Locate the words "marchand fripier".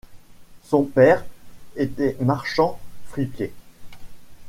2.21-3.53